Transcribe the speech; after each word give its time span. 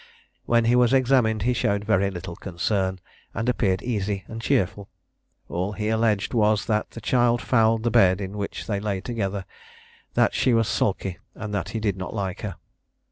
When 0.47 0.65
he 0.65 0.75
was 0.75 0.93
examined, 0.93 1.43
he 1.43 1.53
showed 1.53 1.83
very 1.85 2.09
little 2.09 2.35
concern, 2.35 2.99
and 3.35 3.47
appeared 3.47 3.83
easy 3.83 4.23
and 4.27 4.41
cheerful. 4.41 4.89
All 5.47 5.73
he 5.73 5.89
alleged 5.89 6.33
was, 6.33 6.65
that 6.65 6.89
the 6.89 7.01
child 7.01 7.39
fouled 7.39 7.83
the 7.83 7.91
bed 7.91 8.19
in 8.19 8.35
which 8.35 8.65
they 8.65 8.79
lay 8.79 8.99
together; 9.01 9.45
that 10.15 10.33
she 10.33 10.55
was 10.55 10.67
sulky, 10.67 11.19
and 11.35 11.53
that 11.53 11.69
he 11.69 11.79
did 11.79 11.97
not 11.97 12.15
like 12.15 12.41
her. 12.41 12.55